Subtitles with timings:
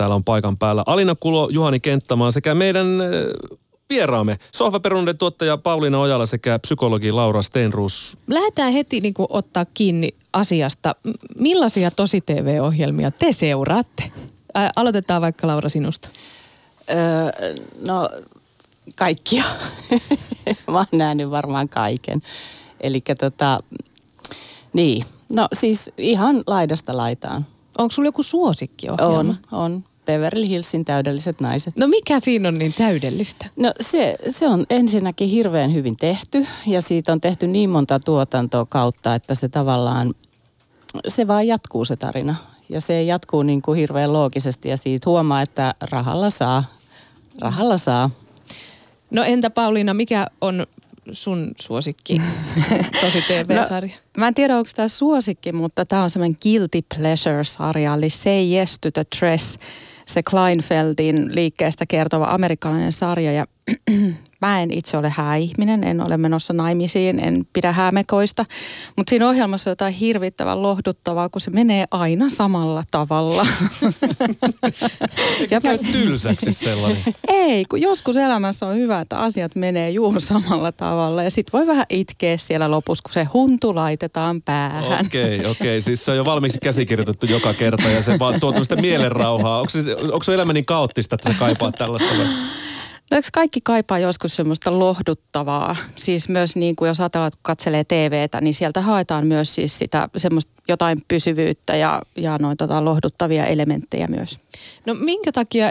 [0.00, 0.82] täällä on paikan päällä.
[0.86, 3.08] Alina Kulo, Juhani Kenttämaa sekä meidän äh,
[3.90, 8.16] vieraamme, sohvaperunoiden tuottaja Pauliina Ojala sekä psykologi Laura Stenrus.
[8.26, 10.94] Lähdetään heti niin kuin, ottaa kiinni asiasta.
[11.38, 14.12] Millaisia tosi TV-ohjelmia te seuraatte?
[14.56, 16.08] Ä, aloitetaan vaikka Laura sinusta.
[16.90, 18.08] Öö, no
[18.96, 19.44] kaikkia.
[20.70, 22.22] Mä oon nähnyt varmaan kaiken.
[22.80, 23.60] Eli tota,
[24.72, 25.04] niin.
[25.32, 27.46] No siis ihan laidasta laitaan.
[27.78, 29.18] Onko sulla joku suosikkiohjelma?
[29.18, 29.84] On, on.
[30.06, 31.76] Beverly Hillsin täydelliset naiset.
[31.76, 33.46] No mikä siinä on niin täydellistä?
[33.56, 38.66] No se, se on ensinnäkin hirveän hyvin tehty ja siitä on tehty niin monta tuotantoa
[38.68, 40.14] kautta, että se tavallaan,
[41.08, 42.34] se vaan jatkuu se tarina.
[42.68, 46.64] Ja se jatkuu niin kuin hirveän loogisesti ja siitä huomaa, että rahalla saa.
[47.40, 48.10] Rahalla saa.
[49.10, 50.66] No entä Pauliina, mikä on
[51.12, 52.22] sun suosikki
[53.02, 53.94] tosi TV-sarja?
[53.94, 58.54] No, mä en tiedä, onko tämä suosikki, mutta tämä on semmoinen guilty pleasure-sarja, eli Say
[58.54, 59.58] Yes to the Dress
[60.12, 63.46] se Kleinfeldin liikkeestä kertova amerikkalainen sarja ja
[64.40, 68.44] mä en itse ole hääihminen, en ole menossa naimisiin, en pidä häämekoista,
[68.96, 73.46] mutta siinä ohjelmassa on jotain hirvittävän lohduttavaa, kun se menee aina samalla tavalla.
[75.40, 77.02] Eikö se tylsäksi sellainen?
[77.28, 81.66] Ei, kun joskus elämässä on hyvä, että asiat menee juuri samalla tavalla ja sit voi
[81.66, 85.06] vähän itkeä siellä lopussa, kun se huntu laitetaan päähän.
[85.06, 85.50] Okei, okay, okei.
[85.50, 85.80] Okay.
[85.80, 89.58] Siis se on jo valmiiksi käsikirjoitettu joka kerta ja se vaan tuo tämmöistä mielenrauhaa.
[89.58, 92.26] Onko se, onko se elämä niin kaoottista, että sä kaipaat tällaista vai?
[93.10, 95.76] No eikö kaikki kaipaa joskus semmoista lohduttavaa?
[95.96, 100.08] Siis myös niin kuin jos ajatellaan, että katselee TVtä, niin sieltä haetaan myös siis sitä
[100.16, 104.38] semmoista jotain pysyvyyttä ja, ja noin tota lohduttavia elementtejä myös.
[104.86, 105.70] No minkä takia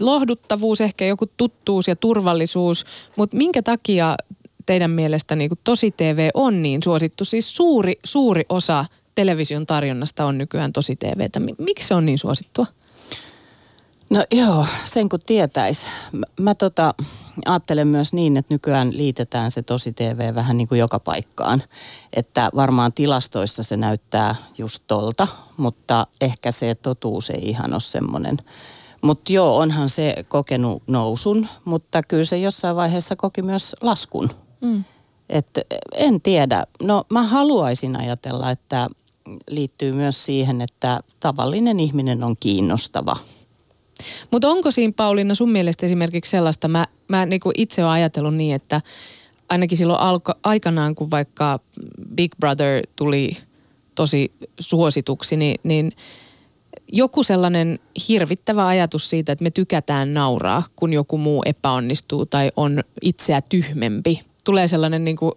[0.00, 4.16] lohduttavuus, ehkä joku tuttuus ja turvallisuus, mutta minkä takia
[4.66, 7.24] teidän mielestä niin kuin tosi TV on niin suosittu?
[7.24, 8.84] Siis suuri, suuri osa
[9.14, 11.40] television tarjonnasta on nykyään tosi TVtä.
[11.58, 12.66] Miksi se on niin suosittua?
[14.10, 15.86] No joo, sen kun tietäisi.
[16.12, 16.94] Mä, mä tota,
[17.46, 21.62] ajattelen myös niin, että nykyään liitetään se tosi TV vähän niin kuin joka paikkaan.
[22.12, 28.38] Että varmaan tilastoissa se näyttää just tolta, mutta ehkä se totuus ei ihan ole semmoinen.
[29.02, 34.30] Mutta joo, onhan se kokenut nousun, mutta kyllä se jossain vaiheessa koki myös laskun.
[34.60, 34.84] Mm.
[35.28, 35.58] Et
[35.94, 36.66] en tiedä.
[36.82, 38.88] No mä haluaisin ajatella, että
[39.50, 43.16] liittyy myös siihen, että tavallinen ihminen on kiinnostava–
[44.30, 48.54] mutta onko siinä Pauliina sun mielestä esimerkiksi sellaista, mä, mä niinku itse olen ajatellut niin,
[48.54, 48.80] että
[49.48, 51.60] ainakin silloin alko, aikanaan, kun vaikka
[52.14, 53.30] Big Brother tuli
[53.94, 55.92] tosi suosituksi, niin, niin
[56.92, 62.84] joku sellainen hirvittävä ajatus siitä, että me tykätään nauraa, kun joku muu epäonnistuu tai on
[63.02, 64.20] itseä tyhmempi.
[64.44, 65.32] Tulee sellainen niin kuin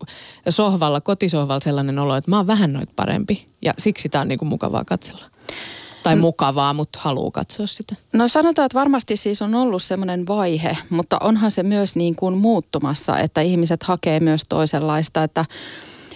[0.49, 3.45] sohvalla, kotisohvalla sellainen olo, että mä oon vähän noit parempi.
[3.61, 5.25] Ja siksi tämä on niin kuin mukavaa katsella
[6.15, 7.95] tai mukavaa, mutta haluaa katsoa sitä?
[8.13, 12.37] No sanotaan, että varmasti siis on ollut semmoinen vaihe, mutta onhan se myös niin kuin
[12.37, 15.45] muuttumassa, että ihmiset hakee myös toisenlaista, että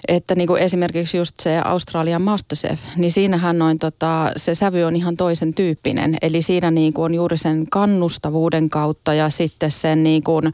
[0.08, 4.96] että niin kuin esimerkiksi just se Australian Masterchef, niin siinähän noin tota, se sävy on
[4.96, 6.18] ihan toisen tyyppinen.
[6.22, 10.54] Eli siinä niin kuin on juuri sen kannustavuuden kautta ja sitten sen niin kuin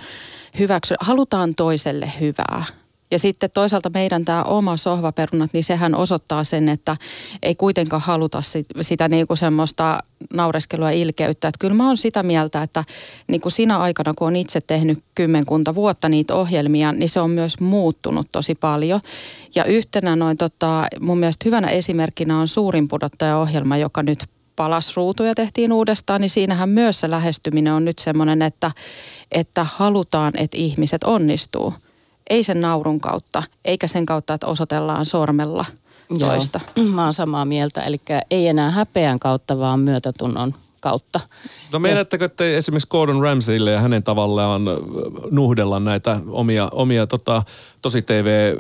[0.60, 2.64] hyväksy, halutaan toiselle hyvää.
[3.12, 6.98] Ja sitten toisaalta meidän tämä oma sohvaperunat, niin sehän osoittaa sen, että
[7.44, 10.00] ei kuitenkaan haluta sit, sitä niin kuin semmoista
[10.34, 11.48] naureskelua ilkeyttä.
[11.48, 12.84] Että kyllä mä oon sitä mieltä, että
[13.28, 17.30] niin kuin sinä aikana, kun on itse tehnyt kymmenkunta vuotta niitä ohjelmia, niin se on
[17.30, 19.02] myös muuttunut tosi paljon.
[19.56, 25.74] Ja yhtenä noin tota, mun mielestä hyvänä esimerkkinä on suurin pudottaja-ohjelma, joka nyt palasruutuja tehtiin
[25.74, 28.72] uudestaan, niin siinähän myös se lähestyminen on nyt semmoinen, että,
[29.32, 31.74] että halutaan, että ihmiset onnistuu–
[32.30, 35.66] ei sen naurun kautta, eikä sen kautta, että osoitellaan sormella
[36.20, 36.60] toista.
[36.76, 37.82] Joo, mä oon samaa mieltä.
[37.82, 38.02] Eli
[38.32, 41.20] ei enää häpeän kautta, vaan myötätunnon kautta.
[41.74, 44.62] No meidättekö te esimerkiksi Gordon Ramsaylle ja hänen tavallaan
[45.32, 47.44] nuhdella näitä omia, omia tota,
[47.82, 48.58] tosi TV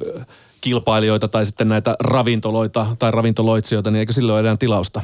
[0.61, 5.01] kilpailijoita tai sitten näitä ravintoloita tai ravintoloitsijoita, niin eikö sille ole enää tilausta?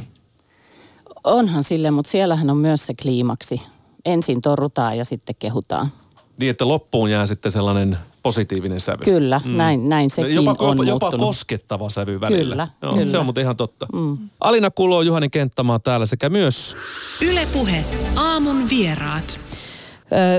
[1.24, 3.62] Onhan sille, mutta siellähän on myös se kliimaksi.
[4.06, 5.92] Ensin torrutaan ja sitten kehutaan.
[6.40, 9.04] Niin, että loppuun jää sitten sellainen positiivinen sävy.
[9.04, 9.58] Kyllä, mm.
[9.58, 12.54] näin, näin sekin jopa, on jopa, jopa koskettava sävy välillä.
[12.54, 13.12] Kyllä, Joo, kyllä.
[13.12, 13.88] Se on muuten ihan totta.
[13.94, 14.18] Mm.
[14.40, 16.78] Alina Kulo, Juhani Kenttämaa täällä sekä myös...
[17.22, 17.86] Ylepuhe
[18.16, 19.47] aamun vieraat.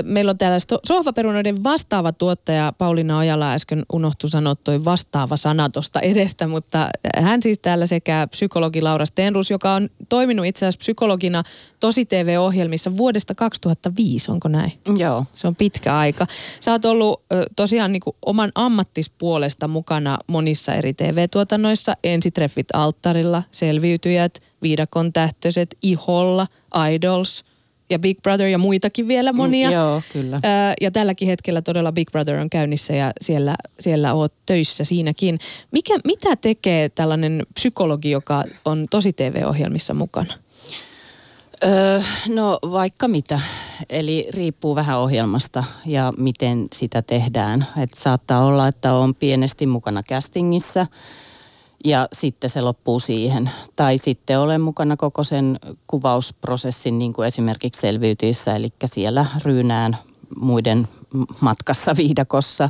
[0.03, 0.57] Meillä on täällä
[0.87, 7.41] sohvaperunoiden vastaava tuottaja Pauliina Ojala äsken unohtu sanoa toi vastaava sana tuosta edestä, mutta hän
[7.41, 11.43] siis täällä sekä psykologi Laura Stenrus, joka on toiminut itse asiassa psykologina
[11.79, 14.71] tosi TV-ohjelmissa vuodesta 2005, onko näin?
[14.97, 15.25] Joo.
[15.33, 16.27] Se on pitkä aika.
[16.59, 17.21] Sä oot ollut
[17.55, 21.93] tosiaan niin oman ammattispuolesta mukana monissa eri TV-tuotannoissa.
[22.03, 26.47] Ensitreffit alttarilla, selviytyjät, viidakon tähtöiset, iholla,
[26.91, 27.43] idols–
[27.89, 29.69] ja Big Brother ja muitakin vielä monia.
[29.69, 30.39] Mm, joo, kyllä.
[30.43, 35.39] Ää, ja tälläkin hetkellä todella Big Brother on käynnissä ja siellä, siellä oot töissä siinäkin.
[35.71, 40.33] Mikä, mitä tekee tällainen psykologi, joka on tosi TV-ohjelmissa mukana?
[41.63, 43.39] Öö, no vaikka mitä.
[43.89, 47.67] Eli riippuu vähän ohjelmasta ja miten sitä tehdään.
[47.77, 50.87] Et saattaa olla, että on pienesti mukana castingissa–
[51.85, 53.51] ja sitten se loppuu siihen.
[53.75, 59.97] Tai sitten olen mukana koko sen kuvausprosessin, niin kuin esimerkiksi selviytyissä, eli siellä ryynään
[60.39, 60.87] muiden
[61.41, 62.69] matkassa viidakossa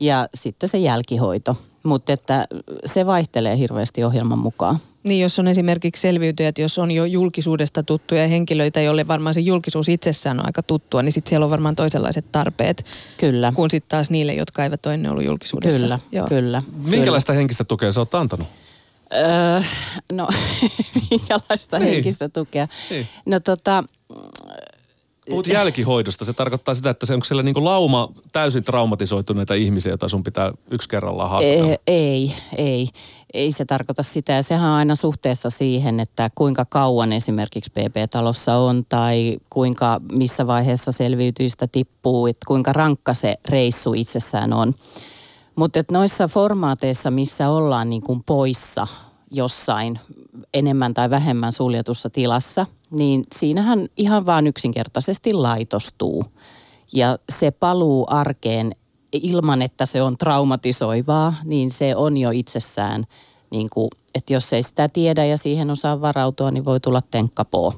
[0.00, 1.56] ja sitten se jälkihoito.
[1.82, 2.46] Mutta että
[2.84, 4.78] se vaihtelee hirveästi ohjelman mukaan.
[5.04, 9.88] Niin, jos on esimerkiksi selviytyjät, jos on jo julkisuudesta tuttuja henkilöitä, joille varmaan se julkisuus
[9.88, 12.84] itsessään on aika tuttua, niin sitten siellä on varmaan toisenlaiset tarpeet.
[13.16, 13.52] Kyllä.
[13.54, 15.80] Kuin sitten taas niille, jotka eivät ole ennen ollut julkisuudessa.
[15.80, 16.26] Kyllä, Joo.
[16.26, 16.62] kyllä.
[16.84, 17.38] Minkälaista kyllä.
[17.38, 18.48] henkistä tukea sä oot antanut?
[19.14, 19.60] Öö,
[20.12, 20.28] no,
[21.10, 21.92] minkälaista niin.
[21.92, 22.68] henkistä tukea?
[22.90, 23.08] Niin.
[23.26, 23.84] No tota,
[25.28, 26.24] Puhut jälkihoidosta.
[26.24, 30.52] Se tarkoittaa sitä, että se onko siellä niin lauma täysin traumatisoituneita ihmisiä, joita sun pitää
[30.70, 31.76] yksi kerrallaan haastatella?
[31.86, 32.88] Ei, ei.
[33.34, 34.32] Ei se tarkoita sitä.
[34.32, 40.46] Ja sehän on aina suhteessa siihen, että kuinka kauan esimerkiksi PP-talossa on tai kuinka missä
[40.46, 44.74] vaiheessa selviytyistä tippuu, että kuinka rankka se reissu itsessään on.
[45.56, 48.86] Mutta noissa formaateissa, missä ollaan niin kuin poissa
[49.30, 50.00] jossain
[50.54, 56.24] enemmän tai vähemmän suljetussa tilassa, niin siinähän ihan vaan yksinkertaisesti laitostuu.
[56.92, 58.76] Ja se paluu arkeen
[59.12, 63.04] ilman, että se on traumatisoivaa, niin se on jo itsessään,
[63.50, 67.72] niin kuin, että jos ei sitä tiedä ja siihen osaa varautua, niin voi tulla tenkkapoo.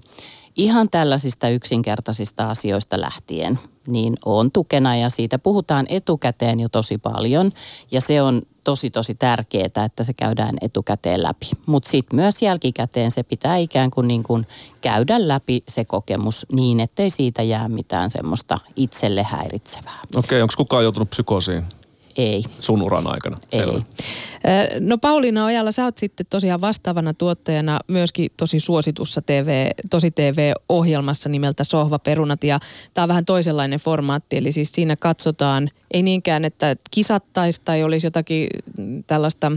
[0.56, 7.52] Ihan tällaisista yksinkertaisista asioista lähtien, niin on tukena ja siitä puhutaan etukäteen jo tosi paljon.
[7.90, 11.46] Ja se on tosi tosi tärkeää, että se käydään etukäteen läpi.
[11.66, 14.46] Mutta sitten myös jälkikäteen se pitää ikään kuin, niin kuin
[14.80, 19.98] käydä läpi se kokemus niin, ettei siitä jää mitään semmoista itselle häiritsevää.
[20.16, 21.64] Okei, okay, onko kukaan joutunut psykoosiin?
[22.16, 22.42] Ei.
[22.58, 23.36] Sun uran aikana?
[23.52, 23.60] Ei.
[23.60, 23.80] Selvä.
[24.80, 31.28] No Pauliina Ojala, sä oot sitten tosiaan vastaavana tuottajana myöskin tosi suositussa TV, tosi TV-ohjelmassa
[31.28, 32.60] nimeltä Sohvaperunat ja
[32.94, 38.06] tämä on vähän toisenlainen formaatti, eli siis siinä katsotaan, ei niinkään, että kisattaisi tai olisi
[38.06, 38.48] jotakin
[39.06, 39.52] tällaista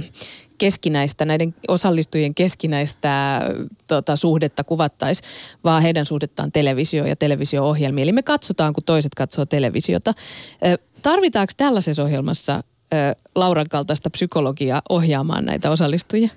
[0.58, 3.42] keskinäistä, näiden osallistujien keskinäistä
[3.88, 5.24] tota, suhdetta kuvattaisi,
[5.64, 8.04] vaan heidän suhdettaan televisio- ja televisio-ohjelmiin.
[8.04, 10.14] Eli me katsotaan, kun toiset katsoo televisiota.
[11.02, 12.64] Tarvitaanko tällaisessa ohjelmassa
[13.36, 16.30] Lauran kaltaista psykologiaa ohjaamaan näitä osallistujia?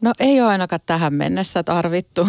[0.00, 2.28] No ei ole ainakaan tähän mennessä tarvittu.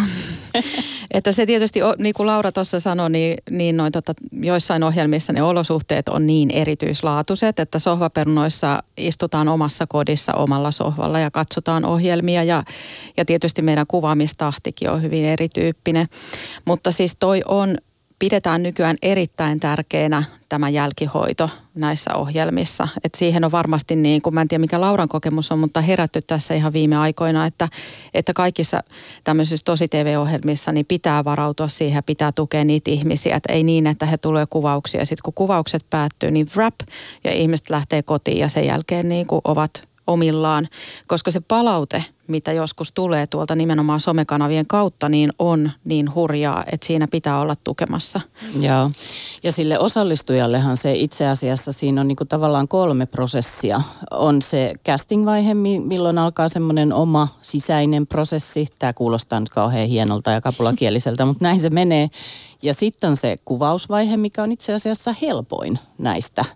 [1.12, 5.44] että se tietysti, niin kuin Laura tuossa sanoi, niin, niin noin tota, joissain ohjelmissa ne
[5.44, 12.64] olosuhteet on niin erityislaatuiset, että sohvaperunoissa istutaan omassa kodissa omalla sohvalla ja katsotaan ohjelmia ja,
[13.18, 16.08] ja tietysti meidän kuvaamistahtikin on hyvin erityyppinen.
[16.66, 17.78] Mutta siis toi on
[18.20, 22.88] pidetään nykyään erittäin tärkeänä tämä jälkihoito näissä ohjelmissa.
[23.04, 26.22] Et siihen on varmasti niin kuin, mä en tiedä mikä Lauran kokemus on, mutta herätty
[26.22, 27.70] tässä ihan viime aikoina, että,
[28.14, 28.84] että kaikissa
[29.24, 33.36] tämmöisissä tosi TV-ohjelmissa niin pitää varautua siihen ja pitää tukea niitä ihmisiä.
[33.36, 36.76] Et ei niin, että he tulee kuvauksia sitten kun kuvaukset päättyy, niin wrap
[37.24, 40.68] ja ihmiset lähtee kotiin ja sen jälkeen niin kuin ovat omillaan,
[41.08, 46.88] koska se palaute, mitä joskus tulee tuolta nimenomaan somekanavien kautta, niin on niin hurjaa, että
[46.88, 48.22] siinä pitää olla tukemassa.
[48.60, 48.92] Joo,
[49.44, 53.82] ja sille osallistujallehan se itse asiassa siinä on niinku tavallaan kolme prosessia.
[54.12, 58.68] On se casting-vaihe, milloin alkaa semmoinen oma sisäinen prosessi.
[58.80, 62.10] Tämä kuulostaa nyt kauhean hienolta ja kapulakieliseltä, mutta näin se menee.
[62.62, 66.46] Ja sitten on se kuvausvaihe, mikä on itse asiassa helpoin näistä–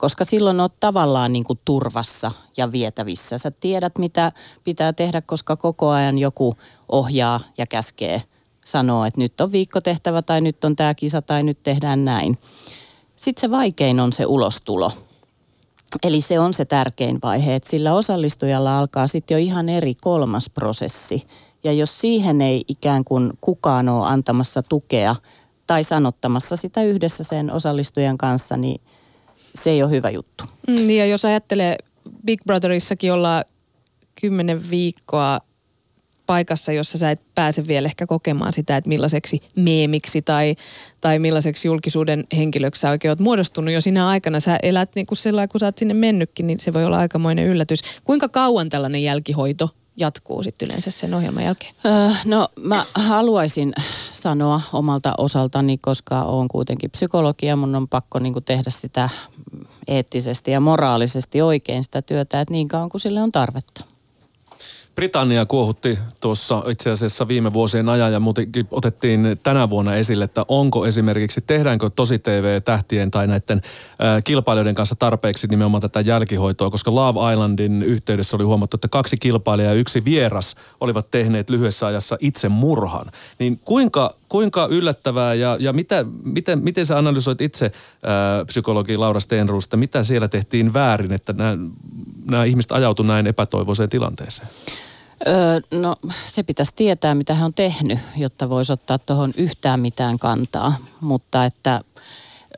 [0.00, 3.38] koska silloin olet tavallaan niin kuin turvassa ja vietävissä.
[3.38, 4.32] Sä tiedät, mitä
[4.64, 6.56] pitää tehdä, koska koko ajan joku
[6.88, 8.22] ohjaa ja käskee
[8.64, 12.38] sanoo, että nyt on viikkotehtävä tai nyt on tämä kisa tai nyt tehdään näin.
[13.16, 14.92] Sitten se vaikein on se ulostulo.
[16.02, 20.50] Eli se on se tärkein vaihe, että sillä osallistujalla alkaa sitten jo ihan eri kolmas
[20.50, 21.26] prosessi.
[21.64, 25.16] Ja jos siihen ei ikään kuin kukaan ole antamassa tukea
[25.66, 28.80] tai sanottamassa sitä yhdessä sen osallistujan kanssa, niin–
[29.54, 30.44] se ei ole hyvä juttu.
[30.68, 31.76] Mm, ja jos ajattelee
[32.26, 33.44] Big Brotherissakin olla
[34.20, 35.40] kymmenen viikkoa
[36.26, 40.56] paikassa, jossa sä et pääse vielä ehkä kokemaan sitä, että millaiseksi meemiksi tai,
[41.00, 44.40] tai millaiseksi julkisuuden henkilöksi sä oikein oot muodostunut jo sinä aikana.
[44.40, 47.46] Sä elät niin kuin sellainen, kun sä oot sinne mennytkin, niin se voi olla aikamoinen
[47.46, 47.80] yllätys.
[48.04, 51.74] Kuinka kauan tällainen jälkihoito jatkuu sitten yleensä sen ohjelman jälkeen?
[51.86, 53.72] Öö, no mä haluaisin
[54.12, 59.08] sanoa omalta osaltani, koska olen kuitenkin psykologia, mun on pakko niin kuin tehdä sitä
[59.88, 63.84] eettisesti ja moraalisesti oikein sitä työtä, että niin kauan kuin sille on tarvetta.
[65.00, 70.44] Britannia kuohutti tuossa itse asiassa viime vuosien ajan ja muutenkin otettiin tänä vuonna esille, että
[70.48, 73.60] onko esimerkiksi, tehdäänkö tosi TV-tähtien tai näiden
[74.04, 79.16] äh, kilpailijoiden kanssa tarpeeksi nimenomaan tätä jälkihoitoa, koska Love Islandin yhteydessä oli huomattu, että kaksi
[79.16, 83.06] kilpailijaa ja yksi vieras olivat tehneet lyhyessä ajassa itse murhan.
[83.38, 89.20] Niin kuinka, kuinka yllättävää ja, ja mitä, miten, miten sä analysoit itse äh, psykologi Laura
[89.20, 91.56] Stenruusta, mitä siellä tehtiin väärin, että nämä,
[92.30, 94.48] nämä ihmiset ajautuivat näin epätoivoiseen tilanteeseen?
[95.26, 95.96] Öö, no
[96.26, 100.76] se pitäisi tietää, mitä hän on tehnyt, jotta voisi ottaa tuohon yhtään mitään kantaa.
[101.00, 101.80] Mutta että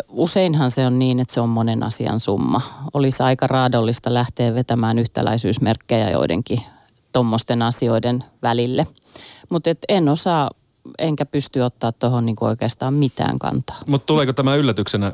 [0.08, 2.60] useinhan se on niin, että se on monen asian summa.
[2.94, 6.60] Olisi aika raadollista lähteä vetämään yhtäläisyysmerkkejä joidenkin
[7.12, 8.86] tuommoisten asioiden välille.
[9.48, 10.50] Mutta en osaa
[10.98, 13.76] enkä pysty ottaa tuohon niinku oikeastaan mitään kantaa.
[13.86, 15.12] Mutta tuleeko tämä yllätyksenä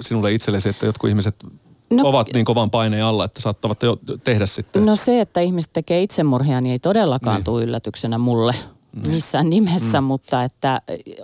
[0.00, 1.34] sinulle itsellesi, että jotkut ihmiset
[1.96, 4.86] no, ovat niin kovan paineen alla, että saattavat jo tehdä sitten?
[4.86, 7.44] No se, että ihmiset tekee itsemurhia, niin ei todellakaan niin.
[7.44, 8.54] tule yllätyksenä mulle
[9.06, 10.06] missään nimessä, mm.
[10.06, 10.80] mutta että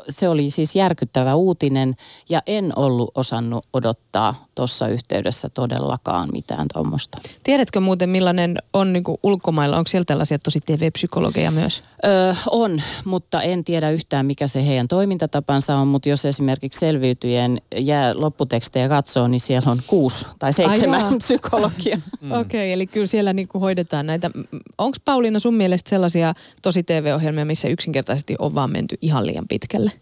[0.09, 1.97] se oli siis järkyttävä uutinen
[2.29, 7.19] ja en ollut osannut odottaa tuossa yhteydessä todellakaan mitään tuommoista.
[7.45, 11.83] Tiedätkö muuten millainen on niin ulkomailla, onko siellä tällaisia tosi TV-psykologeja myös?
[12.05, 17.61] Öö, on, mutta en tiedä yhtään mikä se heidän toimintatapansa on, mutta jos esimerkiksi selviytyjen
[17.77, 22.01] jää lopputekstejä katsoo, niin siellä on kuusi tai seitsemän Ai psykologia.
[22.21, 22.33] Mm.
[22.41, 24.31] Okei, okay, eli kyllä siellä niin hoidetaan näitä.
[24.79, 29.93] Onko Pauliina sun mielestä sellaisia tosi TV-ohjelmia, missä yksinkertaisesti on vaan menty ihan liian pitkälle?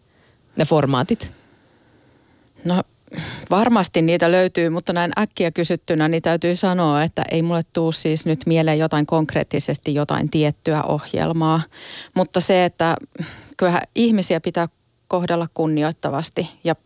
[0.57, 1.33] Ne formaatit?
[2.65, 2.83] No
[3.51, 8.27] varmasti niitä löytyy, mutta näin äkkiä kysyttynä niin täytyy sanoa, että ei mulle tuu siis
[8.27, 11.63] nyt mieleen jotain konkreettisesti jotain tiettyä ohjelmaa.
[12.15, 12.97] Mutta se, että
[13.57, 14.69] kyllähän ihmisiä pitää
[15.09, 16.77] kohdella kunnioittavasti ja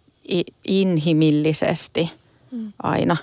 [0.69, 2.11] inhimillisesti
[2.51, 2.73] mm.
[2.83, 3.17] aina.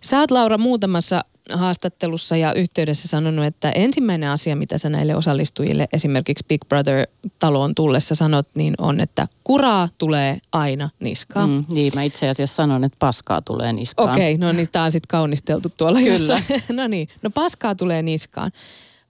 [0.00, 5.88] Sä oot Laura muutamassa haastattelussa ja yhteydessä sanonut, että ensimmäinen asia, mitä sä näille osallistujille
[5.92, 11.50] esimerkiksi Big Brother-taloon tullessa sanot, niin on, että kuraa tulee aina niskaan.
[11.50, 14.14] Mm, niin, mä itse asiassa sanon, että paskaa tulee niskaan.
[14.14, 16.12] Okei, okay, no niin, tää on sitten kaunisteltu tuolla Kyllä.
[16.12, 16.44] Jossain.
[16.72, 18.52] no niin, no paskaa tulee niskaan.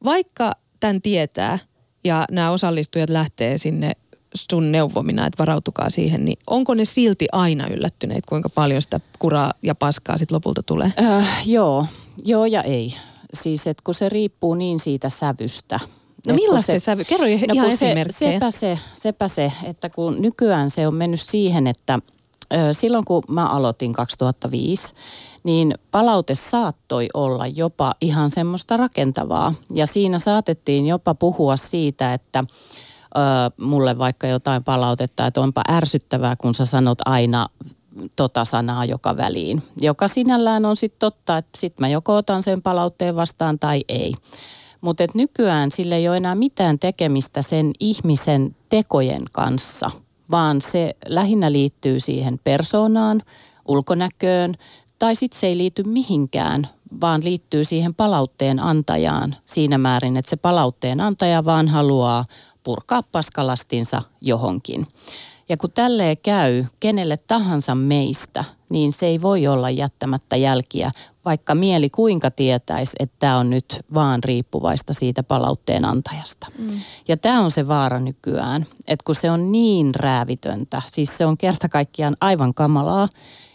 [0.04, 1.58] Vaikka tämän tietää
[2.04, 3.92] ja nämä osallistujat lähtee sinne
[4.34, 9.52] sun neuvomina, että varautukaa siihen, niin onko ne silti aina yllättyneet, kuinka paljon sitä kuraa
[9.62, 10.92] ja paskaa sitten lopulta tulee?
[11.02, 11.86] Äh, joo,
[12.24, 12.94] joo ja ei.
[13.34, 15.80] Siis, että kun se riippuu niin siitä sävystä.
[16.26, 17.04] No millaista se, se sävy?
[17.04, 18.30] Kerro no ihan esimerkkejä.
[18.30, 21.98] Se, sepä, se, sepä se, että kun nykyään se on mennyt siihen, että
[22.54, 24.94] ö, silloin kun mä aloitin 2005,
[25.44, 29.54] niin palaute saattoi olla jopa ihan semmoista rakentavaa.
[29.74, 32.44] Ja siinä saatettiin jopa puhua siitä, että
[33.60, 37.48] mulle vaikka jotain palautetta, että onpa ärsyttävää, kun sä sanot aina
[38.16, 39.62] tota sanaa joka väliin.
[39.80, 44.14] Joka sinällään on sitten totta, että sitten mä joko otan sen palautteen vastaan tai ei.
[44.80, 49.90] Mutta nykyään sille ei ole enää mitään tekemistä sen ihmisen tekojen kanssa,
[50.30, 53.22] vaan se lähinnä liittyy siihen persoonaan,
[53.68, 54.54] ulkonäköön,
[54.98, 56.68] tai sitten se ei liity mihinkään,
[57.00, 62.24] vaan liittyy siihen palautteen antajaan siinä määrin, että se palautteen antaja vaan haluaa
[62.62, 64.86] purkaa paskalastinsa johonkin.
[65.48, 70.90] Ja kun tälleen käy kenelle tahansa meistä, niin se ei voi olla jättämättä jälkiä,
[71.24, 76.46] vaikka mieli kuinka tietäisi, että tämä on nyt vaan riippuvaista siitä palautteen antajasta.
[76.58, 76.80] Mm.
[77.08, 81.38] Ja tämä on se vaara nykyään, että kun se on niin räävitöntä, siis se on
[81.38, 83.08] kerta kaikkiaan aivan kamalaa,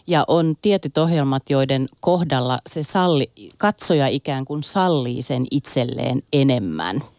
[0.06, 7.02] ja on tietyt ohjelmat, joiden kohdalla se salli, katsoja ikään kuin sallii sen itselleen enemmän–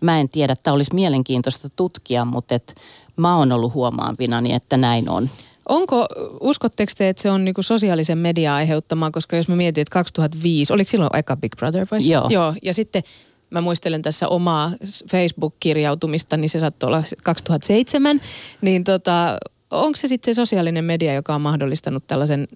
[0.00, 2.74] mä en tiedä, että olisi mielenkiintoista tutkia, mutta et
[3.18, 5.30] mä oon ollut huomaavinani, että näin on.
[5.68, 6.06] Onko,
[6.40, 10.72] uskotteko te, että se on niinku sosiaalisen median aiheuttamaa, koska jos mä mietin, että 2005,
[10.72, 12.08] oliko silloin eka Big Brother vai?
[12.08, 12.26] Joo.
[12.30, 13.02] Joo, ja sitten
[13.50, 14.72] mä muistelen tässä omaa
[15.10, 18.20] Facebook-kirjautumista, niin se saattoi olla 2007,
[18.60, 19.38] niin tota,
[19.70, 22.48] onko se sitten se sosiaalinen media, joka on mahdollistanut tällaisen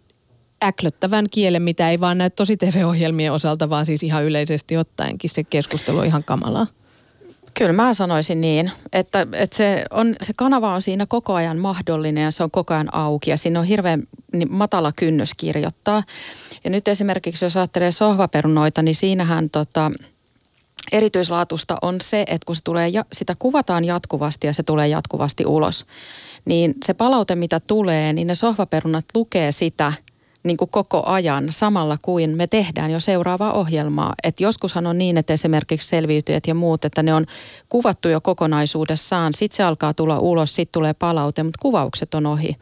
[0.64, 5.44] äklöttävän kielen, mitä ei vaan näy tosi TV-ohjelmien osalta, vaan siis ihan yleisesti ottaenkin se
[5.44, 6.66] keskustelu on ihan kamalaa?
[7.54, 12.24] Kyllä mä sanoisin niin, että, että se, on, se kanava on siinä koko ajan mahdollinen
[12.24, 16.02] ja se on koko ajan auki ja siinä on hirveän niin matala kynnys kirjoittaa.
[16.64, 19.90] Ja nyt esimerkiksi jos ajattelee sohvaperunoita, niin siinähän tota,
[20.92, 25.86] erityislaatusta on se, että kun se tulee, sitä kuvataan jatkuvasti ja se tulee jatkuvasti ulos,
[26.44, 29.92] niin se palaute, mitä tulee, niin ne sohvaperunat lukee sitä–
[30.44, 34.14] niin kuin koko ajan samalla kuin me tehdään jo seuraavaa ohjelmaa.
[34.24, 37.26] Et joskushan on niin, että esimerkiksi selviytyjät ja muut, että ne on
[37.68, 42.56] kuvattu jo kokonaisuudessaan, sitten se alkaa tulla ulos, sitten tulee palaute, mutta kuvaukset on ohi.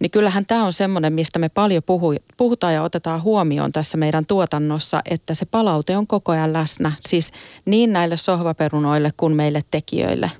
[0.00, 4.26] Niin kyllähän tämä on semmoinen, mistä me paljon puhu, puhutaan ja otetaan huomioon tässä meidän
[4.26, 7.32] tuotannossa, että se palaute on koko ajan läsnä, siis
[7.64, 10.30] niin näille sohvaperunoille kuin meille tekijöille.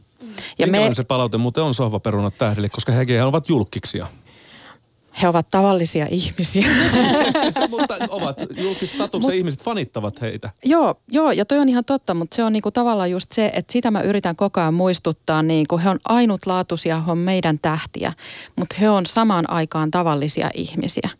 [0.58, 0.94] Ja me...
[0.94, 4.06] se palaute muuten on sohvaperunat tähdille, koska hekin ovat julkiksia?
[5.22, 6.68] He ovat tavallisia ihmisiä.
[7.70, 10.50] mutta ovat julkistatuksen Mut, ihmiset fanittavat heitä.
[10.64, 13.72] Joo, joo, ja toi on ihan totta, mutta se on niinku tavallaan just se, että
[13.72, 18.12] sitä mä yritän koko ajan muistuttaa, niinku he on ainutlaatuisia, he on meidän tähtiä,
[18.56, 21.10] mutta he on samaan aikaan tavallisia ihmisiä.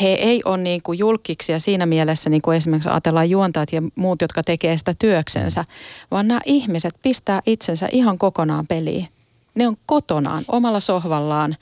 [0.00, 4.42] He ei ole niinku julkiksia siinä mielessä, niin kuin esimerkiksi ajatellaan juontajat ja muut, jotka
[4.42, 5.64] tekee sitä työksensä,
[6.10, 9.08] vaan nämä ihmiset pistää itsensä ihan kokonaan peliin.
[9.54, 11.56] Ne on kotonaan, omalla sohvallaan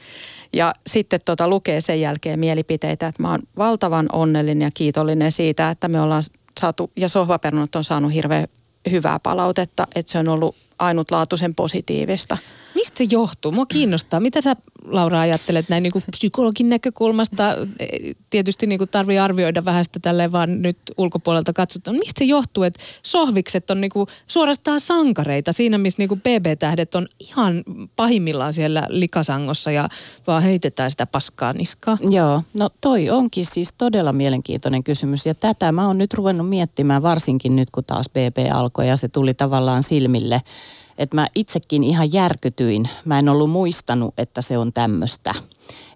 [0.53, 5.71] ja sitten tota lukee sen jälkeen mielipiteitä, että mä oon valtavan onnellinen ja kiitollinen siitä,
[5.71, 6.23] että me ollaan
[6.61, 8.47] saatu, ja sohvaperunat on saanut hirveän
[8.91, 12.39] hyvää palautetta, että se on ollut ainutlaatuisen positiivista.
[12.83, 13.53] Mistä se johtuu?
[13.53, 14.21] Mua kiinnostaa.
[14.21, 17.57] Mitä sä Laura ajattelet näin niin kuin psykologin näkökulmasta?
[17.79, 17.87] E,
[18.31, 21.97] tietysti niin kuin tarvii arvioida vähän sitä tälleen vaan nyt ulkopuolelta katsotaan.
[21.97, 26.95] Mistä se johtuu, että sohvikset on niin kuin suorastaan sankareita siinä, missä niin kuin BB-tähdet
[26.95, 27.65] on ihan
[27.97, 29.89] pahimmillaan siellä likasangossa ja
[30.27, 31.99] vaan heitetään sitä paskaa niskaa?
[32.11, 37.03] Joo, no toi onkin siis todella mielenkiintoinen kysymys ja tätä mä oon nyt ruvennut miettimään
[37.03, 40.41] varsinkin nyt kun taas BB alkoi ja se tuli tavallaan silmille–
[40.99, 42.89] että mä itsekin ihan järkytyin.
[43.05, 45.35] Mä en ollut muistanut, että se on tämmöistä.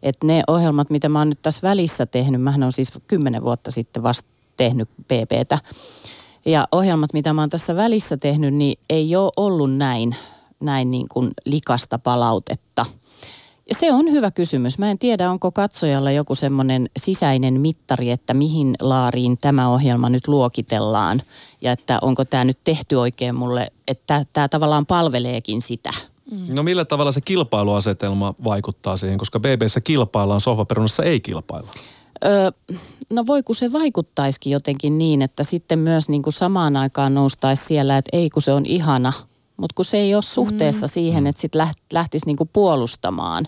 [0.03, 3.71] Että ne ohjelmat, mitä mä oon nyt tässä välissä tehnyt, mä on siis kymmenen vuotta
[3.71, 5.59] sitten vasta tehnyt PPtä.
[6.45, 10.17] Ja ohjelmat, mitä mä oon tässä välissä tehnyt, niin ei ole ollut näin,
[10.61, 12.87] näin niin kuin likasta palautetta–
[13.73, 14.78] se on hyvä kysymys.
[14.78, 20.28] Mä en tiedä, onko katsojalla joku semmoinen sisäinen mittari, että mihin laariin tämä ohjelma nyt
[20.28, 21.23] luokitellaan.
[21.61, 25.90] Ja että onko tämä nyt tehty oikein mulle, että tämä tavallaan palveleekin sitä.
[26.30, 26.54] Mm.
[26.54, 31.70] No millä tavalla se kilpailuasetelma vaikuttaa siihen, koska BBssä kilpaillaan, sohvaperunassa ei kilpailla?
[32.25, 32.50] Öö,
[33.11, 37.64] no voi kun se vaikuttaisikin jotenkin niin, että sitten myös niin kuin samaan aikaan noustaisi
[37.64, 39.12] siellä, että ei kun se on ihana–
[39.57, 40.91] mutta kun se ei ole suhteessa mm.
[40.91, 43.47] siihen, että sitten lähtisi niinku puolustamaan,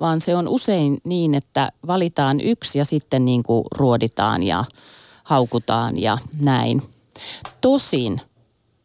[0.00, 4.64] vaan se on usein niin, että valitaan yksi ja sitten niinku ruoditaan ja
[5.24, 6.82] haukutaan ja näin.
[7.60, 8.20] Tosin,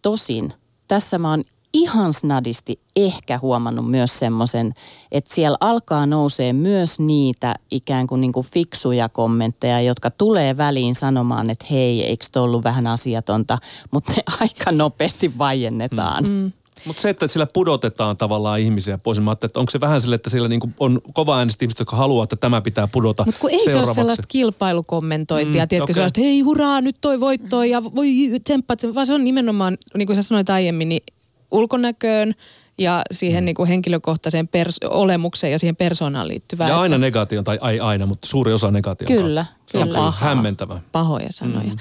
[0.02, 0.54] tosin,
[0.88, 4.74] tässä mä oon ihan snadisti ehkä huomannut myös semmoisen,
[5.12, 10.96] että siellä alkaa nousee myös niitä ikään kuin, niin kuin fiksuja kommentteja, jotka tulee väliin
[10.96, 13.58] sanomaan, että hei, eikö ollut vähän asiatonta,
[13.92, 16.24] mutta ne aika nopeasti vaiennetaan.
[16.24, 16.52] Mm.
[16.86, 20.16] Mutta se, että sillä pudotetaan tavallaan ihmisiä pois, niin mä että onko se vähän sille,
[20.16, 23.50] että siellä niinku on kova äänestä ihmiset, jotka haluaa, että tämä pitää pudota Mutta kun
[23.50, 25.94] ei se ole sellaista kilpailukommentointia, mm, tiedätkö, okay.
[25.94, 28.08] sellaista, hei hurraa, nyt toi voittoi ja voi
[28.44, 31.04] tsemppat, vaan se on nimenomaan, niin kuin sä sanoit aiemmin, niin
[31.52, 32.34] ulkonäköön,
[32.78, 33.46] ja siihen mm.
[33.46, 36.70] niin kuin henkilökohtaiseen pers- olemukseen ja siihen persoonaan liittyvään.
[36.70, 39.08] Ja aina negaation, tai ei aina, mutta suuri osa negaation.
[39.08, 40.00] Kyllä, kyllä.
[40.00, 40.82] On hämmentävä.
[40.92, 41.70] Pahoja sanoja.
[41.70, 41.72] Mm.
[41.72, 41.78] Ö,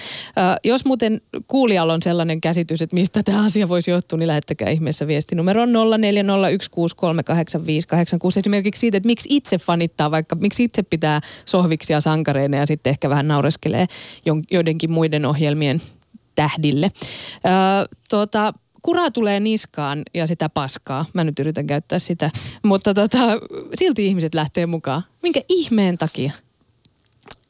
[0.65, 5.07] jos muuten kuulijalla on sellainen käsitys, että mistä tämä asia voisi johtua, niin lähettäkää ihmeessä
[5.07, 5.35] viesti.
[5.35, 5.75] Numero on 0401638586.
[8.37, 13.11] Esimerkiksi siitä, että miksi itse fanittaa, vaikka miksi itse pitää sohviksia sankareina ja sitten ehkä
[13.11, 13.87] vähän naureskelee
[14.51, 15.83] joidenkin muiden ohjelmien
[16.35, 16.91] tähdille.
[17.37, 21.05] Ö, tuota, kuraa tulee niskaan ja sitä paskaa.
[21.13, 22.31] Mä nyt yritän käyttää sitä.
[22.63, 23.19] Mutta tota,
[23.75, 25.03] silti ihmiset lähtee mukaan.
[25.23, 26.33] Minkä ihmeen takia?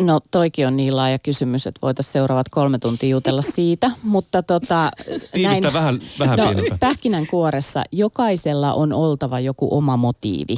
[0.02, 4.90] No toikin on niin laaja kysymys, että voitaisiin seuraavat kolme tuntia jutella siitä, mutta tota...
[5.42, 6.46] näin, vähän, vähän no,
[6.80, 10.56] Pähkinänkuoressa jokaisella on oltava joku oma motiivi.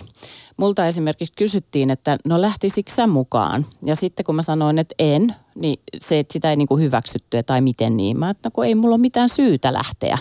[0.57, 3.67] Multa esimerkiksi kysyttiin, että no lähtisikö sä mukaan?
[3.85, 7.43] Ja sitten kun mä sanoin, että en, niin se, että sitä ei niin kuin hyväksytty
[7.43, 8.19] tai miten niin.
[8.19, 10.19] Mä että no kun ei mulla ole mitään syytä lähteä.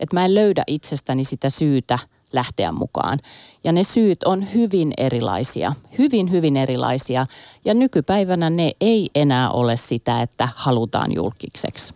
[0.00, 1.98] Että mä en löydä itsestäni sitä syytä
[2.32, 3.18] lähteä mukaan.
[3.64, 7.26] Ja ne syyt on hyvin erilaisia, hyvin hyvin erilaisia.
[7.64, 11.94] Ja nykypäivänä ne ei enää ole sitä, että halutaan julkiseksi.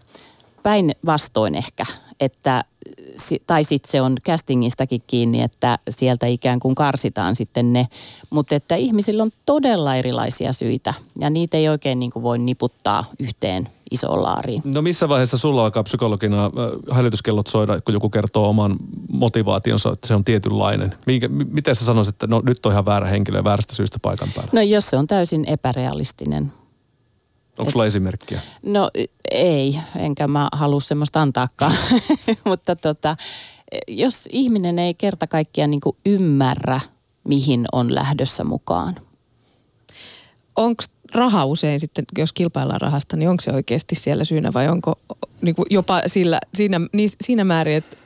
[0.62, 1.87] Päin vastoin ehkä,
[2.20, 2.64] että
[3.46, 7.88] tai sitten se on castingistakin kiinni, että sieltä ikään kuin karsitaan sitten ne.
[8.31, 13.05] Mutta että ihmisillä on todella erilaisia syitä ja niitä ei oikein niin kuin voi niputtaa
[13.18, 14.62] yhteen isoon laariin.
[14.64, 16.51] No missä vaiheessa sulla alkaa psykologina äh,
[16.96, 18.77] hälytyskellot soida, kun joku kertoo oman
[19.12, 20.94] motivaationsa, että se on tietynlainen?
[21.07, 24.29] Minkä, miten sä sanoisit, että no nyt on ihan väärä henkilö ja väärästä syystä paikan
[24.35, 24.51] päällä?
[24.53, 26.53] No jos se on täysin epärealistinen.
[27.61, 28.40] Onko sulla esimerkkiä?
[28.62, 28.90] No
[29.31, 31.75] ei, enkä mä halua semmoista antaakaan.
[32.44, 33.16] Mutta tota,
[33.88, 36.81] jos ihminen ei kerta kaikkiaan niin ymmärrä,
[37.29, 38.94] mihin on lähdössä mukaan.
[40.57, 44.94] Onko raha usein sitten, jos kilpaillaan rahasta, niin onko se oikeasti siellä syynä vai onko
[45.42, 47.96] niin kuin jopa sillä, siinä, niin, siinä määrin, että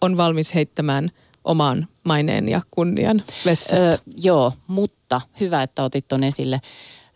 [0.00, 1.10] on valmis heittämään
[1.44, 3.86] oman maineen ja kunnian vessasta?
[3.86, 6.60] Öö, joo, mutta hyvä, että otit ton esille.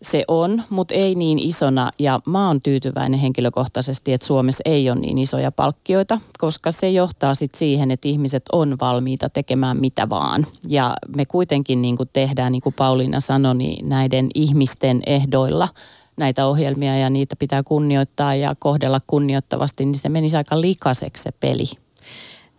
[0.02, 5.00] Se on, mutta ei niin isona ja mä oon tyytyväinen henkilökohtaisesti, että Suomessa ei ole
[5.00, 10.46] niin isoja palkkioita, koska se johtaa sitten siihen, että ihmiset on valmiita tekemään mitä vaan.
[10.68, 15.68] Ja me kuitenkin niin kuin tehdään, niin kuin Pauliina sanoi, niin näiden ihmisten ehdoilla
[16.16, 21.30] näitä ohjelmia ja niitä pitää kunnioittaa ja kohdella kunnioittavasti, niin se menisi aika likaseksi se
[21.40, 21.64] peli.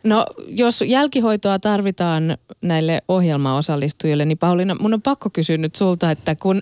[0.04, 6.36] No jos jälkihoitoa tarvitaan näille ohjelmaosallistujille, niin Pauliina, mun on pakko kysyä nyt sulta, että
[6.36, 6.62] kun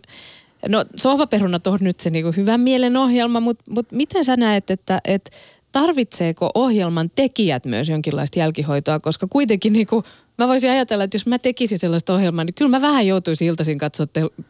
[0.69, 5.01] No sohvaperunat on nyt se niinku hyvän mielen ohjelma, mutta mut miten sä näet, että
[5.05, 5.31] et
[5.71, 10.03] tarvitseeko ohjelman tekijät myös jonkinlaista jälkihoitoa, koska kuitenkin niinku,
[10.37, 13.77] mä voisin ajatella, että jos mä tekisin sellaista ohjelmaa, niin kyllä mä vähän joutuisin iltaisin
[13.77, 14.05] katsoa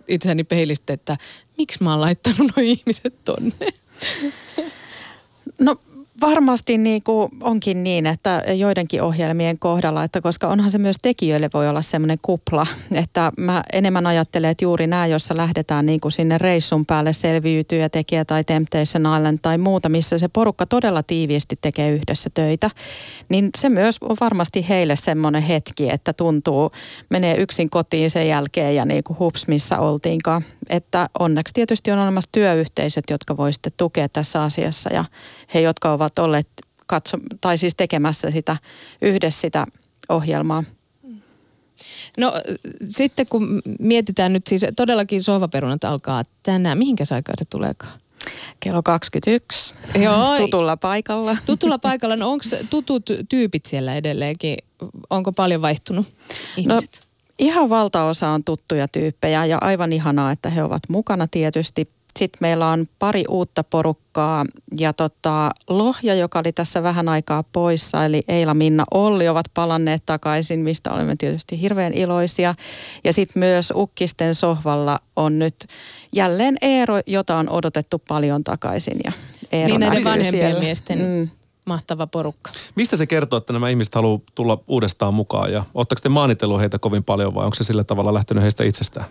[0.08, 1.17] itseäni peilistä, että
[1.58, 3.67] miksi mä oon laittanut nuo ihmiset tonne.
[5.60, 5.76] No
[6.22, 11.50] Varmasti niin kuin onkin niin, että joidenkin ohjelmien kohdalla, että koska onhan se myös tekijöille
[11.54, 16.12] voi olla semmoinen kupla, että mä enemmän ajattelen, että juuri nämä, jossa lähdetään niin kuin
[16.12, 21.58] sinne reissun päälle selviytyä tekijä tai Temptation Island tai muuta, missä se porukka todella tiiviisti
[21.62, 22.70] tekee yhdessä töitä,
[23.30, 26.72] niin se myös on varmasti heille semmoinen hetki, että tuntuu,
[27.10, 30.42] menee yksin kotiin sen jälkeen ja niin kuin hups, missä oltiinkaan.
[30.70, 35.06] Että onneksi tietysti on olemassa työyhteisöt, jotka voi sitten tukea tässä asiassa ja
[35.54, 36.48] he, jotka ovat olleet
[36.88, 38.58] katso, tai siis tekemässä sitä
[39.02, 39.66] yhdessä sitä
[40.10, 40.64] ohjelmaa.
[42.18, 42.34] No
[42.88, 46.78] sitten kun mietitään nyt siis, todellakin sohvaperunat alkaa tänään.
[46.78, 48.00] Mihinkä aikaa se tuleekaan?
[48.60, 49.74] Kello 21.
[50.00, 50.38] Joo.
[50.38, 51.38] Tutulla paikalla.
[51.46, 52.16] Tutulla paikalla.
[52.16, 54.58] No onko tutut tyypit siellä edelleenkin?
[55.10, 56.08] Onko paljon vaihtunut
[56.58, 56.90] ihmiset?
[57.02, 57.08] No,
[57.40, 62.67] ihan valtaosa on tuttuja tyyppejä ja aivan ihanaa, että he ovat mukana tietysti sitten meillä
[62.67, 64.45] on pari uutta porukkaa
[64.78, 70.04] ja tota, Lohja, joka oli tässä vähän aikaa poissa, eli Eila, Minna, Olli ovat palanneet
[70.06, 72.56] takaisin, mistä olemme tietysti hirveän iloisia.
[73.04, 75.56] Ja sitten myös Ukkisten sohvalla on nyt
[76.15, 79.00] jälleen Eero, jota on odotettu paljon takaisin.
[79.04, 79.12] Ja
[79.52, 80.60] Eero niin näiden vanhempien siellä.
[80.60, 82.52] miesten mm mahtava porukka.
[82.76, 86.80] Mistä se kertoo, että nämä ihmiset haluaa tulla uudestaan mukaan ja ottaako te maanitellut heitä
[86.80, 89.06] kovin paljon vai onko se sillä tavalla lähtenyt heistä itsestään?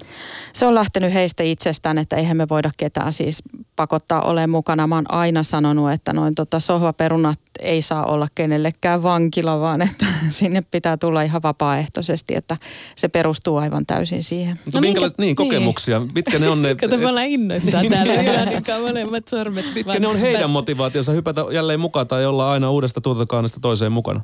[0.53, 3.43] Se on lähtenyt heistä itsestään, että eihän me voida ketään siis
[3.81, 4.87] pakottaa olemaan mukana.
[4.87, 10.07] Mä oon aina sanonut, että noin tota sohvaperunat ei saa olla kenellekään vankila, vaan että
[10.29, 12.57] sinne pitää tulla ihan vapaaehtoisesti, että
[12.97, 14.61] se perustuu aivan täysin siihen.
[14.65, 15.99] Mutta no minkä, niin, kokemuksia?
[15.99, 16.11] Niin.
[16.15, 16.75] Mitkä ne on ne?
[16.81, 18.13] Kato, me ollaan innoissaan niin, täällä.
[18.45, 19.65] Niin, niin molemmat sormet.
[19.75, 24.21] Mitkä ne on heidän motivaationsa hypätä jälleen mukaan tai olla aina uudesta tuotantokaannesta toiseen mukana?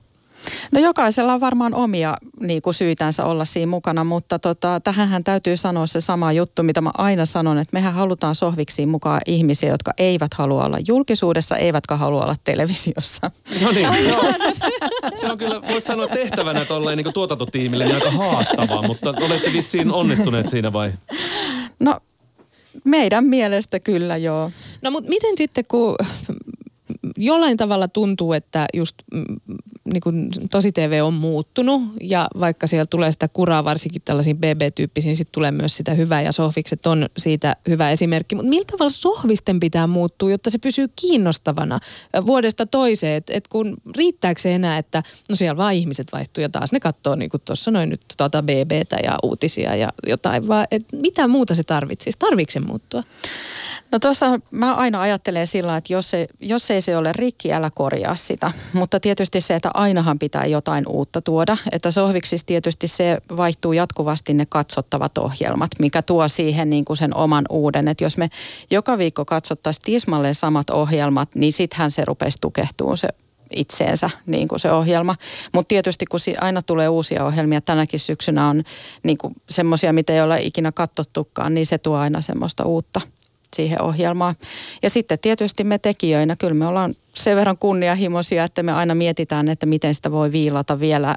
[0.72, 5.56] No jokaisella on varmaan omia niin kuin syytänsä olla siinä mukana, mutta tota, tähänhän täytyy
[5.56, 9.92] sanoa se sama juttu, mitä mä aina sanon, että mehän halutaan sohviksi mukaan ihmisiä, jotka
[9.98, 13.30] eivät halua olla julkisuudessa, eivätkä halua olla televisiossa.
[13.62, 14.34] No niin, se on,
[15.20, 19.92] se on kyllä, voisi sanoa tehtävänä tolleen niin tuotantotiimille niin aika haastavaa, mutta olette vissiin
[19.92, 20.92] onnistuneet siinä vai?
[21.80, 22.00] No
[22.84, 24.50] meidän mielestä kyllä joo.
[24.82, 25.96] No mutta miten sitten, kun
[27.16, 29.24] jollain tavalla tuntuu, että just mm,
[29.92, 35.08] niin kuin tosi TV on muuttunut ja vaikka siellä tulee sitä kuraa varsinkin tällaisiin BB-tyyppisiin,
[35.08, 38.34] niin sitten tulee myös sitä hyvää ja sohvikset on siitä hyvä esimerkki.
[38.34, 41.80] Mutta millä tavalla sohvisten pitää muuttua, jotta se pysyy kiinnostavana
[42.26, 43.16] vuodesta toiseen?
[43.16, 46.80] Että et kun riittääkö se enää, että no siellä vaan ihmiset vaihtuu ja taas ne
[46.80, 51.28] katsoo niin kuin tuossa noin nyt tuota BBtä ja uutisia ja jotain, vaan et mitä
[51.28, 52.18] muuta se tarvitsisi?
[52.18, 53.02] Tarviiko muuttua?
[53.92, 57.70] No tuossa mä aina ajattelen sillä, että jos, se, jos ei se ole rikki, älä
[57.74, 58.52] korjaa sitä.
[58.72, 61.56] Mutta tietysti se, että ainahan pitää jotain uutta tuoda.
[61.72, 67.16] Että sohviksissa tietysti se vaihtuu jatkuvasti ne katsottavat ohjelmat, mikä tuo siihen niin kuin sen
[67.16, 67.88] oman uuden.
[67.88, 68.30] Että jos me
[68.70, 73.08] joka viikko katsottaisiin tismalleen samat ohjelmat, niin sittenhän se rupesi tukehtuun se
[73.50, 75.16] itseensä niin kuin se ohjelma.
[75.52, 78.62] Mutta tietysti kun aina tulee uusia ohjelmia, tänäkin syksynä on
[79.02, 79.18] niin
[79.50, 83.00] semmoisia, mitä ei ole ikinä katsottukaan, niin se tuo aina semmoista uutta–
[83.56, 84.34] siihen ohjelmaan.
[84.82, 89.48] Ja sitten tietysti me tekijöinä, kyllä me ollaan sen verran kunnianhimoisia, että me aina mietitään,
[89.48, 91.16] että miten sitä voi viilata vielä,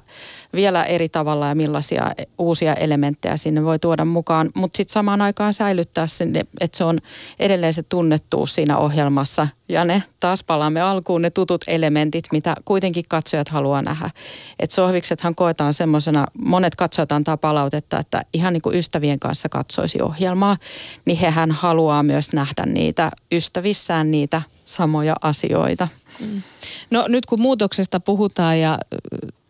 [0.53, 4.49] vielä eri tavalla ja millaisia uusia elementtejä sinne voi tuoda mukaan.
[4.55, 6.99] Mutta sitten samaan aikaan säilyttää sen, että se on
[7.39, 9.47] edelleen se tunnettuus siinä ohjelmassa.
[9.69, 14.09] Ja ne taas palaamme alkuun ne tutut elementit, mitä kuitenkin katsojat haluaa nähdä.
[14.59, 20.01] Että sohviksethan koetaan semmoisena, monet katsojat antaa palautetta, että ihan niin kuin ystävien kanssa katsoisi
[20.01, 20.57] ohjelmaa,
[21.05, 25.88] niin hehän haluaa myös nähdä niitä ystävissään niitä samoja asioita.
[26.19, 26.41] Mm.
[26.91, 28.79] No nyt kun muutoksesta puhutaan ja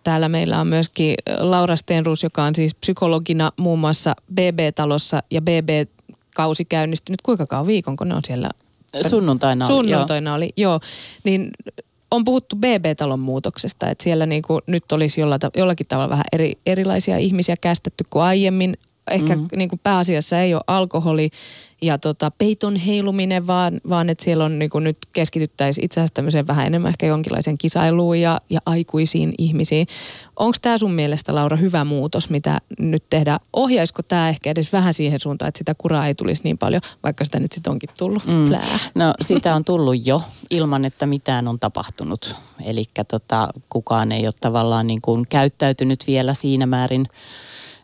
[0.03, 6.65] täällä meillä on myöskin Laura Stenrus, joka on siis psykologina muun muassa BB-talossa ja BB-kausi
[6.65, 7.21] käynnistynyt.
[7.21, 8.49] Kuinka kauan viikon, kun ne on siellä?
[9.09, 10.37] Sunnuntaina oli, Sunnuntaina joo.
[10.37, 10.79] oli, joo.
[11.23, 11.51] Niin
[12.11, 15.21] on puhuttu BB-talon muutoksesta, että siellä niin kuin nyt olisi
[15.55, 18.77] jollakin tavalla vähän eri, erilaisia ihmisiä kästetty kuin aiemmin
[19.09, 19.47] ehkä mm.
[19.55, 21.29] niin kuin pääasiassa ei ole alkoholi
[21.81, 26.13] ja tota, peiton heiluminen, vaan, vaan että siellä on niin kuin nyt keskityttäisiin itse asiassa
[26.13, 29.87] tämmöiseen vähän enemmän ehkä jonkinlaiseen kisailuun ja, ja aikuisiin ihmisiin.
[30.35, 33.39] Onko tämä sun mielestä, Laura, hyvä muutos, mitä nyt tehdään?
[33.53, 37.25] Ohjaisiko tämä ehkä edes vähän siihen suuntaan, että sitä kuraa ei tulisi niin paljon, vaikka
[37.25, 38.25] sitä nyt sitten onkin tullut?
[38.25, 38.49] Mm.
[38.95, 42.35] No sitä on tullut jo ilman, että mitään on tapahtunut.
[42.65, 47.05] Eli tota, kukaan ei ole tavallaan niin kuin käyttäytynyt vielä siinä määrin–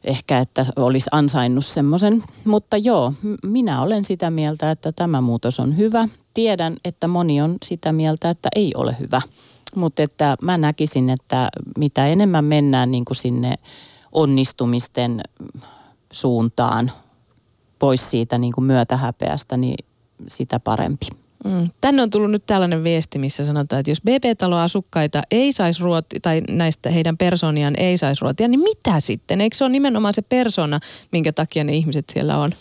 [0.06, 2.24] ehkä, että olisi ansainnut semmoisen.
[2.46, 3.14] Mutta joo,
[3.44, 6.08] minä olen sitä mieltä, että tämä muutos on hyvä.
[6.34, 9.22] Tiedän, että moni on sitä mieltä, että ei ole hyvä.
[9.76, 13.56] Mutta että mä näkisin, että mitä enemmän mennään niin kuin sinne
[14.12, 15.22] onnistumisten
[16.14, 16.92] suuntaan
[17.80, 19.86] pois siitä niin kuin myötähäpeästä, niin
[20.28, 21.25] sitä parempi.
[21.46, 21.70] Mm.
[21.82, 26.20] Tänne on tullut nyt tällainen viesti, missä sanotaan, että jos BB-talon asukkaita ei saisi ruotia,
[26.20, 29.42] tai näistä heidän persooniaan ei saisi ruotia, niin mitä sitten?
[29.42, 30.80] Eikö se ole nimenomaan se persona,
[31.12, 32.52] minkä takia ne ihmiset siellä on?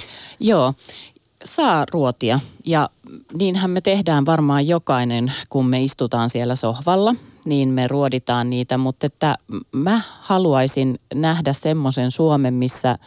[0.40, 0.75] Joo,
[1.44, 2.40] saa ruotia.
[2.66, 2.90] Ja
[3.38, 8.79] niinhän me tehdään varmaan jokainen, kun me istutaan siellä sohvalla, niin me ruoditaan niitä.
[8.79, 9.37] Mutta että
[9.73, 12.99] mä haluaisin nähdä semmoisen Suomen, missä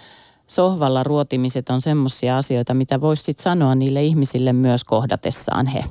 [0.48, 5.84] sohvalla ruotimiset on semmoisia asioita, mitä voisi sitten sanoa niille ihmisille myös kohdatessaan he.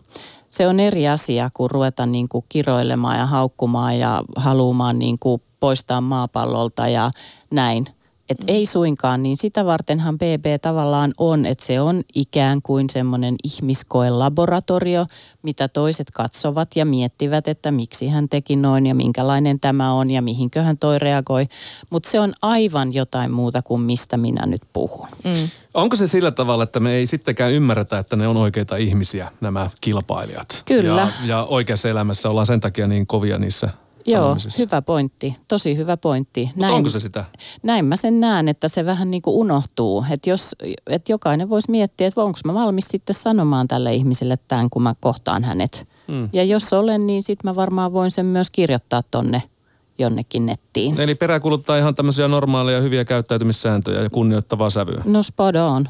[0.49, 5.43] Se on eri asia kuin ruveta niin kuin kiroilemaan ja haukkumaan ja haluamaan niin kuin
[5.61, 7.11] poistaa maapallolta ja
[7.51, 7.87] näin.
[8.31, 8.45] Et mm.
[8.49, 15.07] ei suinkaan, niin sitä vartenhan BB tavallaan on, että se on ikään kuin semmoinen ihmiskoelaboratorio,
[15.43, 20.23] mitä toiset katsovat ja miettivät, että miksi hän teki noin ja minkälainen tämä on ja
[20.23, 21.47] mihinköhän toi reagoi.
[21.91, 25.09] Mutta se on aivan jotain muuta kuin mistä minä nyt puhun.
[25.25, 25.49] Mm.
[25.75, 29.71] Onko se sillä tavalla, että me ei sittenkään ymmärretä, että ne on oikeita ihmisiä, nämä
[29.81, 30.63] kilpailijat?
[30.65, 31.01] Kyllä.
[31.01, 33.69] Ja, ja oikeassa elämässä ollaan sen takia niin kovia niissä
[34.07, 35.35] Joo, hyvä pointti.
[35.49, 36.51] Tosi hyvä pointti.
[36.57, 37.25] Näin, onko se sitä?
[37.63, 40.05] Näin mä sen näen, että se vähän niin kuin unohtuu.
[40.11, 40.51] Että jos,
[40.87, 44.95] että jokainen voisi miettiä, että onko mä valmis sitten sanomaan tälle ihmiselle tämän, kun mä
[45.01, 45.89] kohtaan hänet.
[46.09, 46.29] Hmm.
[46.33, 49.43] Ja jos olen, niin sitten mä varmaan voin sen myös kirjoittaa tonne
[49.99, 51.01] jonnekin nettiin.
[51.01, 55.03] Eli peräkuluttaa ihan tämmöisiä normaaleja hyviä käyttäytymissääntöjä ja kunnioittavaa sävyä.
[55.05, 55.89] No spot on.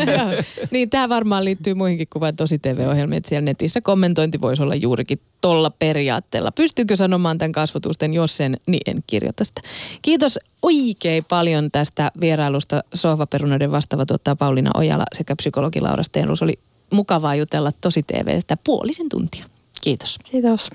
[0.70, 4.74] niin tämä varmaan liittyy muihinkin kuin vain tosi TV-ohjelmiin, että siellä netissä kommentointi voisi olla
[4.74, 6.52] juurikin tolla periaatteella.
[6.52, 9.60] Pystyykö sanomaan tämän kasvotusten, jos sen, niin en kirjoita sitä.
[10.02, 16.42] Kiitos oikein paljon tästä vierailusta Sohvaperunoiden vastaava tuottaa Pauliina Ojala sekä psykologi Laura Stenrus.
[16.42, 16.58] Oli
[16.90, 19.44] mukavaa jutella tosi TVstä puolisen tuntia.
[19.82, 20.18] Kiitos.
[20.30, 20.66] Kiitos.